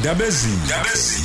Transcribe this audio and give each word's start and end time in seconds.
ndabezi. 0.00 0.48
Ndabezi. 0.66 1.22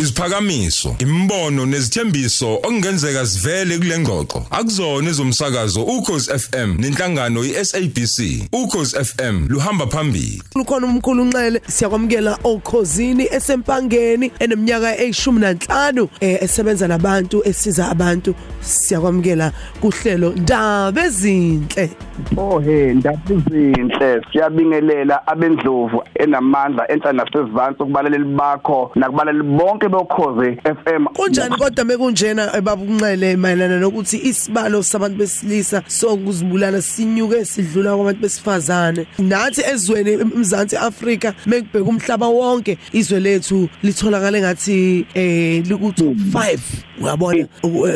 Isiphakamiso 0.00 0.96
imbono 0.98 1.66
nezithembiso 1.66 2.54
okungenzeka 2.54 3.26
sivele 3.26 3.78
kule 3.78 3.98
ngxoxo. 3.98 4.46
Akuzona 4.50 5.10
ezomsakazo 5.10 5.82
ukhozi 5.82 6.30
FM 6.38 6.76
nenhlangano 6.78 7.44
iSABC 7.44 8.48
ukhozi 8.52 8.96
FM 9.04 9.46
luhamba 9.48 9.86
phambili. 9.86 10.42
Lukhona 10.54 10.86
umkhulu 10.86 11.22
unxele. 11.22 11.62
Siyakwamukela 11.68 12.38
okhosini 12.44 13.28
esempangeni 13.30 14.32
eneminyaka 14.38 14.96
e15 14.96 16.08
eh 16.20 16.42
esebenza 16.42 16.88
nabantu 16.88 17.42
esiza 17.44 17.88
abantu. 17.90 18.34
Siyakwamukela 18.60 19.52
kuhlelo 19.80 20.30
ndaba 20.32 21.04
ezinhle 21.04 21.90
Oh 22.36 22.58
he 22.58 22.94
ndabuzinhle. 22.94 24.22
Siyabingelela 24.32 25.26
abendlovu 25.26 26.02
enamandla 26.14 26.90
enhla 26.92 27.12
nasesivansi 27.12 27.82
ukubalalela 27.82 28.24
bakho 28.24 28.90
nakubalali 28.94 29.42
bonke 29.42 29.88
bokhoze 29.88 30.58
FM 30.64 31.06
kunjani 31.06 31.56
kodwa 31.56 31.84
mekunjena 31.84 32.56
ebabukunxele 32.56 33.36
mayelana 33.36 33.78
nokuthi 33.78 34.16
isibalo 34.16 34.82
sabantu 34.82 35.18
besilisa 35.18 35.82
sokuzibulala 35.86 36.82
sinyuke 36.82 37.44
sidlula 37.44 37.96
kwabantu 37.96 38.20
besifazane? 38.20 39.06
Nathi 39.18 39.62
ezweni 39.72 40.12
eMzansi 40.12 40.76
Afrika 40.76 41.34
mekubheka 41.46 41.90
umhlaba 41.90 42.28
wonke 42.28 42.78
izwe 42.92 43.20
lethu 43.20 43.68
litholakala 43.82 44.40
ngathi 44.40 45.06
eh 45.14 45.66
liku 45.66 45.88
5 45.88 46.58
uyabona 47.00 47.46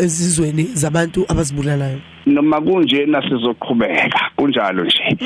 ezizweni 0.02 0.64
zabantu 0.74 1.24
abazibulalayo. 1.28 2.15
Noma 2.26 2.60
kunjena 2.60 3.22
sizoqhubeka 3.22 4.20
kunjalo 4.36 4.84
nje. 4.84 5.16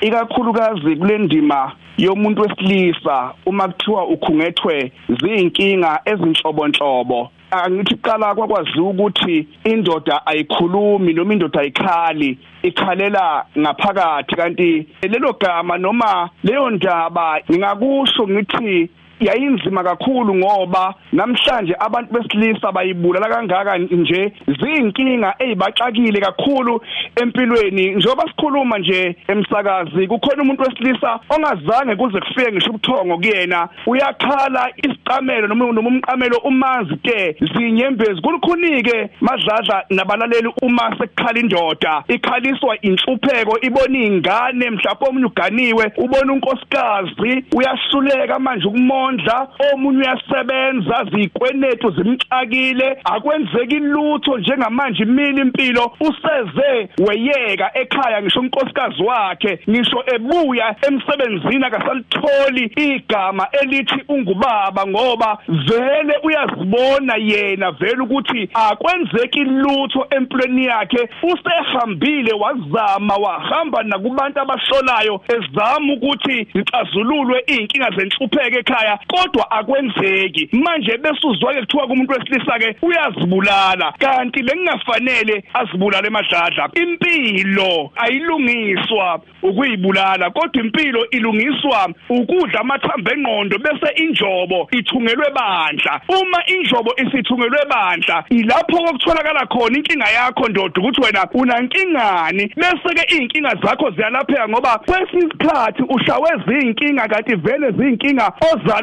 Ikakhulukazi 0.00 0.96
kule 0.96 1.18
ndima 1.18 1.72
yomuntu 1.98 2.42
wesilisa 2.42 3.34
uma 3.46 3.68
kuthiwa 3.68 4.06
ukhungethwe 4.06 4.92
zinkinga 5.20 6.00
ezinhlobonhlobo 6.04 7.30
angithi 7.50 7.96
qala 7.96 8.34
kwakwazi 8.34 8.80
ukuthi 8.80 9.48
indoda 9.64 10.26
ayikhulumi 10.26 11.12
noma 11.12 11.32
indoda 11.32 11.60
ayikhali 11.60 12.38
ikhalela 12.62 13.44
ngaphakathi. 13.58 14.36
Kanti 14.36 14.86
lelo 15.02 15.32
gama 15.32 15.78
noma 15.78 16.30
leyo 16.44 16.70
ndaba 16.70 17.40
ngingakusho 17.50 18.28
ngithi 18.28 18.90
yayinzima 19.20 19.84
kakhulu 19.84 20.34
ngoba 20.34 20.94
namhlanje 21.12 21.74
abantu 21.78 22.12
besilisa 22.12 22.72
bayibulala 22.72 23.28
kangaka 23.28 23.78
nje 23.78 24.32
zinkinga 24.60 25.34
ezibaxakile 25.38 26.20
kakhulu 26.20 26.80
empilweni. 27.22 27.94
Njengoba 27.94 28.24
sikhuluma 28.28 28.78
nje 28.78 29.16
emsakazi 29.28 30.06
kukhona 30.06 30.42
umuntu 30.42 30.62
wesilisa 30.62 31.20
ongazange 31.30 31.96
kuze 31.96 32.20
kufike 32.20 32.52
ngisho 32.52 32.70
ubuthongo 32.70 33.18
kuyena. 33.18 33.68
Uyakhala 33.86 34.70
isiqamelo 34.76 35.46
noma 35.46 35.88
umqamelo 35.88 36.38
umanzi 36.44 36.96
ke 36.96 37.36
zinyembezi 37.54 38.20
kulukhunike 38.22 39.10
madladla 39.20 39.84
nabalaleli 39.90 40.50
uma 40.62 40.96
sekukhala 40.98 41.40
indoda. 41.40 42.04
Ikhaliswa 42.08 42.76
inhlupheko 42.82 43.58
ibona 43.62 43.98
ingane 43.98 44.70
mhlawumbe 44.70 45.08
omunye 45.08 45.26
uganiwe 45.26 45.92
ubona 45.96 46.32
unkosikazi 46.32 47.44
uyahluleka 47.56 48.38
manje 48.38 48.66
ukumona. 48.68 49.07
Umondla 49.08 49.48
omunye 49.72 49.98
uyasebenza 49.98 51.04
zikwenetu 51.12 51.90
zimxakile 51.90 52.96
akwenzeki 53.04 53.78
lutho 53.78 54.38
njengamanje 54.38 55.02
imini 55.02 55.40
impilo 55.40 55.92
useze 56.00 56.88
weyeka 56.98 57.70
ekhaya 57.78 58.22
ngisho 58.22 58.40
unkosikazi 58.40 59.02
wakhe 59.02 59.58
ngisho 59.70 60.04
ebuya 60.14 60.76
emsebenzini 60.88 61.64
akasalitholi 61.64 62.64
igama 62.76 63.46
elithi 63.62 64.02
ungubaba 64.08 64.86
ngoba 64.86 65.38
vele 65.48 66.14
uyazibona 66.22 67.14
yena 67.16 67.70
vele 67.70 68.02
ukuthi 68.02 68.48
akwenzeki 68.54 69.40
lutho 69.44 70.06
empilweni 70.10 70.64
yakhe 70.64 71.08
usehambile 71.22 72.32
wazama 72.32 73.14
wahamba 73.14 73.82
nakubantu 73.82 74.40
abahlolayo 74.40 75.20
ezama 75.28 75.92
ukuthi 75.92 76.46
zixazululwe 76.54 77.44
inkinga 77.46 77.90
zenhlupheko 77.90 78.58
ekhaya 78.58 78.97
kodwa 79.06 79.50
akwenzeki. 79.50 80.48
Manje 80.52 80.98
bese 80.98 81.26
uzwake 81.26 81.60
kuthiwa 81.60 81.86
kumuntu 81.86 82.12
wesilisa 82.12 82.58
ke 82.58 82.76
uyazibulala. 82.82 83.92
Kanti 83.98 84.42
bengingafanele 84.42 85.44
azibulale 85.54 86.06
emadladla 86.06 86.70
impilo 86.74 87.90
ayilungiswa 87.96 89.20
ukuyibulala 89.42 90.30
kodwa 90.30 90.62
impilo 90.64 91.10
ilungiswa 91.10 91.88
ukudla 92.08 92.60
amathambo 92.60 93.10
engqondo 93.10 93.58
bese 93.58 94.02
injobo 94.02 94.68
ithungelwe 94.72 95.30
bandla. 95.30 96.00
Uma 96.08 96.46
injobo 96.46 96.94
isithungelwe 96.96 97.64
bandla 97.70 98.24
ilapho 98.30 98.76
kokutholakala 98.78 99.46
khona 99.46 99.78
inkinga 99.78 100.10
yakho 100.10 100.48
ndoda 100.48 100.80
ukuthi 100.80 101.00
wena 101.00 101.28
unankingani 101.34 102.52
bese 102.56 102.94
ke 102.94 103.16
inkinga 103.16 103.50
zakho 103.62 103.90
ziyalapheka 103.90 104.48
ngoba 104.48 104.78
kwesinye 104.78 105.26
isikhathi 105.26 105.82
ushawe 105.88 106.30
zinkinga 106.46 107.08
kanti 107.08 107.34
vele 107.34 107.70
zinkinga 107.70 108.32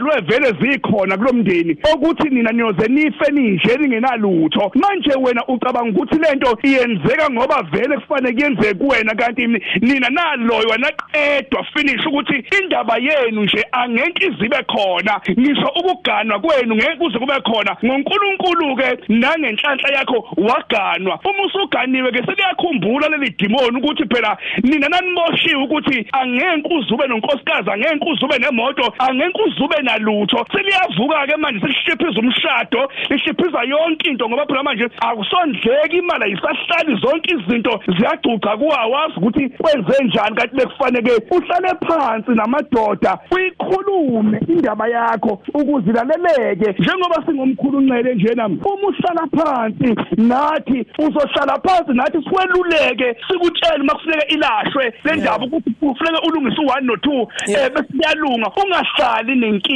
ozalwe 0.05 0.21
vele 0.21 0.53
zikhona 0.61 1.17
kulomndeni 1.17 1.77
ukuthi 1.93 2.29
nina 2.29 2.51
niyoze 2.51 2.88
nife 2.88 3.31
ninje 3.31 3.77
ningenalutho. 3.77 4.71
Manje 4.75 5.11
wena 5.19 5.47
ucabanga 5.47 5.89
ukuthi 5.89 6.16
lento 6.16 6.57
iyenzeka 6.63 7.29
ngoba 7.29 7.63
vele 7.71 7.97
kufanele 7.97 8.33
kuyenzeke 8.33 8.73
kuwena 8.73 9.16
kanti 9.16 9.47
nina 9.81 10.09
naloywa 10.09 10.77
naqedwa 10.77 11.63
finish 11.63 12.05
ukuthi 12.05 12.43
indaba 12.61 12.97
yenu 12.97 13.43
nje 13.43 13.66
angeke 13.71 14.25
izibe 14.25 14.63
khona. 14.67 15.21
Ngisho 15.39 15.71
ukuganwa 15.75 16.39
kwenu 16.39 16.75
ngeke 16.75 16.95
kuze 16.95 17.19
kube 17.19 17.41
khona. 17.41 17.77
ngoNkulunkulu 17.85 18.75
ke 18.75 18.97
nangenhlanhla 19.09 19.89
yakho 19.97 20.27
waganwa. 20.37 21.19
Uma 21.25 21.43
usuganiwe 21.45 22.11
ke 22.11 22.23
seliyakhumbula 22.25 23.09
leli 23.09 23.29
demon 23.37 23.75
ukuthi 23.75 24.05
phela 24.05 24.37
nina 24.63 24.89
nanimoshiwe 24.89 25.63
ukuthi 25.63 26.07
angeke 26.11 26.75
uzube 26.75 27.07
nonkosikazi 27.07 27.69
angeke 27.72 28.09
uzube 28.11 28.37
nemoto 28.39 28.93
angeke 28.99 29.41
uzube 29.41 29.81
nalutho 29.95 30.45
seliyavuka 30.51 31.28
ke 31.28 31.38
manje 31.38 31.59
selishiphiza 31.59 32.19
umshado 32.19 32.91
lishiphiza 33.09 33.61
yonke 33.63 34.09
into 34.09 34.29
ngoba 34.29 34.45
phela 34.45 34.63
manje 34.63 34.89
akusondleki 35.00 35.97
imali 35.97 36.23
ayisahlali 36.23 37.01
zonke 37.01 37.35
izinto 37.35 37.81
ziyagcuca 37.97 38.57
kuwawazi 38.57 39.13
ukuthi 39.17 39.50
kwenze 39.50 40.03
njani 40.03 40.35
kanti 40.35 40.55
bekufanele 40.55 41.11
uhlale 41.31 41.69
phansi 41.88 42.31
namadoda 42.31 43.17
uyikhulume 43.31 44.39
indaba 44.47 44.88
yakho 44.88 45.41
ukuzilaleleke 45.53 46.75
njengoba 46.79 47.23
singomkhulu 47.25 47.78
unxele 47.78 48.16
njena 48.16 48.45
uma 48.45 48.88
uhlala 48.88 49.28
phansi 49.38 49.95
nathi 50.17 50.85
uzohlala 51.00 51.59
phansi 51.66 51.94
nathi 51.94 52.17
sikweluleke 52.17 53.16
sikutshele 53.28 53.84
makufuneka 53.84 54.28
ilashwe 54.28 54.94
le 55.03 55.16
ndaba 55.16 55.45
ukuthi 55.45 55.69
kufuneka 55.69 56.22
ulungise 56.28 56.61
u1 56.61 56.81
no2 56.85 57.28
eh 57.47 57.72
bese 57.73 57.84
kuyalunga 57.84 58.51
ungahlali 58.63 59.35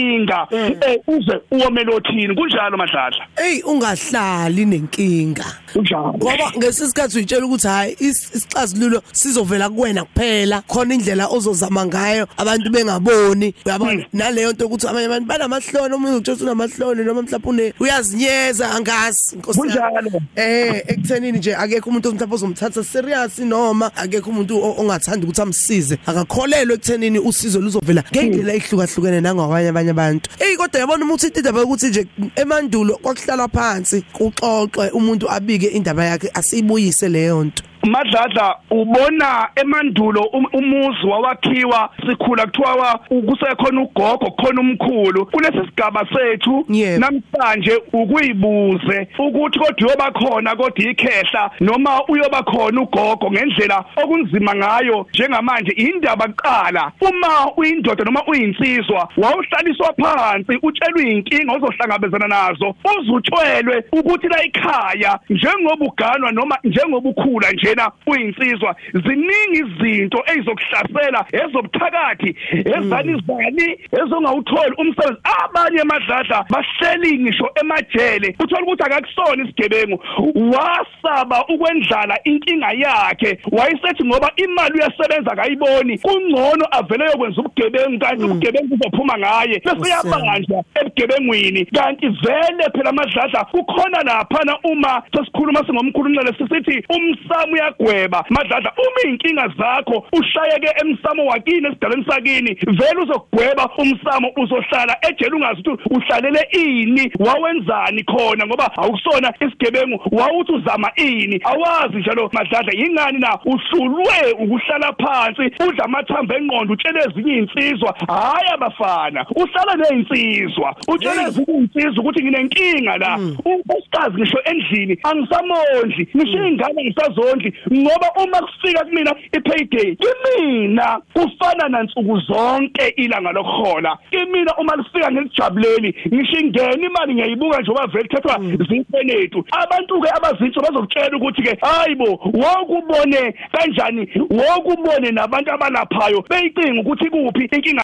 nenkinga 0.10 0.48
eh 0.82 1.00
uze 1.08 1.42
uwomelothini 1.52 2.36
kunjalo 2.36 2.78
madladla? 2.78 3.28
Hey 3.36 3.62
ungahlali 3.62 4.66
nenkinga. 4.66 5.46
Kunjalo. 5.74 6.14
Ngoba 6.18 6.52
ngesisikhathi 6.58 7.18
uyitshela 7.18 7.46
ukuthi 7.46 7.68
hayi 7.68 7.96
isixazululo 8.00 9.02
sizovela 9.12 9.70
kuwena 9.70 10.04
kuphela. 10.04 10.62
Khona 10.68 10.94
indlela 10.94 11.28
ozozama 11.28 11.86
ngayo 11.86 12.28
abantu 12.38 12.70
bengaboni. 12.70 13.54
Uyabona 13.66 14.06
naleyo 14.14 14.52
nto 14.52 14.66
ukuthi 14.66 14.88
abanye 14.88 15.06
abantu 15.06 15.28
banamahloni 15.28 15.94
omunye 15.94 16.16
ukuthola 16.16 16.44
unamahloni 16.44 17.04
noma 17.04 17.22
mhlawumbe 17.22 17.74
uyazinyeza 17.80 18.72
angazi 18.72 19.36
inkosi 19.36 19.60
kunjalo. 19.60 20.22
Eh 20.36 20.84
ekuthenini 20.88 21.38
nje 21.38 21.56
akekho 21.56 21.90
umuntu 21.90 22.12
mhlawumbe 22.12 22.36
ozomthatha 22.36 22.84
serious 22.84 23.40
noma 23.40 23.92
akekho 23.96 24.30
umuntu 24.30 24.64
ongathanda 24.78 25.24
ukuthi 25.24 25.42
amsize. 25.42 25.98
Akakholelwe 26.06 26.74
ekuthenini 26.74 27.20
usizo 27.20 27.62
luzovela 27.62 28.04
ngendlela 28.12 28.54
ehlukahlukene 28.54 29.22
nangawanye 29.22 29.70
abanye 29.70 29.89
abantu. 29.92 30.30
Hey 30.40 30.56
kodwa 30.58 30.80
yabona 30.80 31.06
umuthi 31.06 31.28
indaba 31.28 31.64
ukuthi 31.64 31.88
nje 31.88 32.08
emandulo 32.36 32.98
kwakuhlala 32.98 33.48
phansi 33.48 34.02
kuxoxwe 34.02 34.90
umuntu 34.90 35.32
abike 35.32 35.68
indaba 35.68 36.06
yakhe 36.06 36.30
asiyibuyise 36.34 37.10
leyo 37.10 37.44
nto. 37.44 37.64
Madladla 37.84 38.56
ubona 38.72 39.50
emandulo 39.56 40.22
umuzi 40.54 41.08
wawakhiwa 41.08 41.90
sikhula 42.10 42.46
kuthiwa 42.46 43.00
kusekhona 43.28 43.82
ugogo 43.82 44.32
khona 44.32 44.62
umkhulu. 44.62 45.26
Kulesi 45.26 45.70
sigaba 45.70 46.08
sethu 46.14 46.66
namhlanje 46.70 47.82
ukuyibuze 47.94 49.08
ukuthi 49.20 49.60
kodwa 49.60 49.88
uyoba 49.88 50.12
khona 50.12 50.56
kodwa 50.56 50.92
ikhehla 50.92 51.52
noma 51.60 52.02
uyoba 52.08 52.44
khona 52.44 52.82
ugogo 52.82 53.32
ngendlela 53.32 53.86
okunzima 54.04 54.56
ngayo 54.56 55.08
njengamanje 55.14 55.72
indaba 55.72 56.28
kuqala. 56.28 56.92
Uma 57.02 57.52
uyindoda 57.58 58.04
noma 58.04 58.24
uyinsizwa 58.28 59.10
wawuhlaliswa 59.18 59.94
phansi 59.94 60.60
utshelwe 60.62 61.12
inkinga 61.12 61.54
ozohlangabezana 61.54 62.28
nazo 62.28 62.76
uzutshelwe 63.00 63.84
ukuthi 63.92 64.28
la 64.28 64.44
ekhaya 64.44 65.20
njengoba 65.30 65.86
uganwa 65.86 66.32
noma 66.32 66.58
njengoba 66.64 67.10
ukhula 67.10 67.52
nje 67.52 67.69
ungena 67.70 67.92
uyinsizwa 68.06 68.76
ziningi 68.94 69.60
izinto 69.60 70.24
ezizokuhlasela 70.28 71.26
ezobuthakathi 71.32 72.36
ezanizani 72.52 73.78
ezongawutholi 74.02 74.74
umsebenzi. 74.78 75.20
Abanye 75.44 75.82
emadladla 75.82 76.46
bahleli 76.50 77.20
ngisho 77.20 77.50
emajele. 77.62 78.36
Uthola 78.40 78.62
ukuthi 78.62 78.84
akakusona 78.84 79.44
isigebengu. 79.44 80.04
Wasaba 80.36 81.46
ukwendlala 81.48 82.20
inkinga 82.24 82.72
yakhe. 82.72 83.40
Wayesethi 83.52 84.04
ngoba 84.06 84.32
imali 84.36 84.74
uyasebenza 84.74 85.32
akayiboni 85.32 85.98
kungcono 85.98 86.66
avele 86.72 87.06
yokwenza 87.06 87.42
ubugebengu 87.42 88.00
kanti 88.00 88.24
ubugebengu 88.24 88.76
buzophuma 88.76 89.18
ngaye. 89.18 89.62
Bese 89.66 89.90
yabanjwa 89.90 90.64
ebugebengwini. 90.82 91.66
Kanti 91.66 92.08
vele 92.08 92.66
phela 92.74 92.90
amadladla 92.90 93.46
kukhona 93.46 94.04
laphana 94.04 94.58
uma 94.64 95.02
sesikhuluma 95.14 95.66
singomkhulumela 95.66 96.34
sisithi 96.38 96.84
umsamo 96.90 97.58
uyagweba. 97.60 98.26
Madladla 98.30 98.72
uma 98.78 99.12
inkinga 99.12 99.48
zakho 99.58 100.06
ushayeke 100.14 100.70
emsamo 100.82 101.26
wakini 101.26 101.68
esidalweni 101.68 102.06
sakini 102.10 102.54
vele 102.54 103.02
uzogweba 103.04 103.70
umsamo 103.78 104.32
uzohlala. 104.38 104.98
Ejele 105.10 105.36
ungazi 105.36 105.62
ukuthi 105.62 105.84
uhlalele 105.90 106.48
ini 106.52 107.12
wawenzani 107.20 108.04
khona? 108.04 108.46
Ngoba 108.46 108.72
awukusona 108.78 109.34
isigebengu 109.40 110.02
wawuthi 110.12 110.52
uzama 110.52 110.92
ini. 110.96 111.42
Awazi 111.44 111.98
njalo 111.98 112.30
madladla 112.34 112.72
yingani 112.74 113.20
na? 113.20 113.40
Uhlulwe 113.46 114.32
ukuhlala 114.40 114.94
phansi 114.94 115.42
udla 115.68 115.86
amathambo 115.86 116.34
engqondo 116.34 116.74
utshele 116.74 117.00
ezinye 117.00 117.38
insizwa 117.38 117.96
hayi 118.08 118.50
abafana 118.54 119.26
uhlala 119.36 119.76
nezinsizwa 119.76 120.76
utshele 120.88 121.22
ezinye 121.22 121.58
insizwa 121.58 122.04
ukuthi 122.04 122.24
nginenkinga 122.24 122.98
la. 122.98 123.20
Unkosikazi 123.46 124.18
ngisho 124.18 124.40
endlini 124.46 125.00
angisamondli. 125.04 126.08
Ngisho 126.16 126.48
ingane 126.48 126.84
ngisazondli. 126.84 127.49
Ngoba 127.74 128.08
uma 128.24 128.38
kufika 128.42 128.86
kumina 128.86 129.16
ipayday 129.32 129.96
kimina 129.96 131.02
kufana 131.14 131.70
nansuku 131.70 132.20
zonke 132.20 132.88
ilanga 132.98 133.32
lokuhola. 133.32 133.98
Kimina 134.12 134.56
uma 134.58 134.76
lifika 134.76 135.12
ngelijabuleli 135.12 135.96
ngisho 136.08 136.40
ingena 136.40 136.88
imali 136.88 137.14
ngiyayibuka 137.14 137.60
nje 137.62 137.72
ngoba 137.72 137.88
vele 137.88 138.08
kuthathwa 138.08 138.40
zinsenethu 138.70 139.46
abantu 139.52 140.02
ke 140.02 140.10
abazintsho 140.10 140.62
bazokutshela 140.62 141.18
ukuthi 141.18 141.42
ke 141.42 141.58
hayibo 141.62 142.20
wokubone 142.34 143.34
kanjani? 143.52 144.10
Wokubone 144.30 145.12
nabantu 145.12 145.52
abalaphayo. 145.52 146.24
Beyicinga 146.30 146.82
ukuthi 146.82 147.10
kuphi 147.10 147.44
inkinga 147.56 147.70